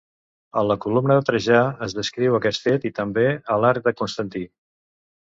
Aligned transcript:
A 0.59 0.61
la 0.69 0.75
columna 0.85 1.17
de 1.19 1.25
Trajà 1.27 1.59
es 1.87 1.95
descriu 1.97 2.37
aquest 2.37 2.63
fet 2.69 2.87
i 2.91 2.93
també 3.01 3.27
a 3.57 3.59
l'arc 3.65 3.87
de 3.89 3.95
Constantí. 4.01 4.43